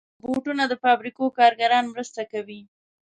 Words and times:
روبوټونه 0.23 0.63
د 0.67 0.73
فابریکو 0.83 1.35
کارګران 1.39 1.83
مرسته 1.93 2.21
کوي. 2.31 2.61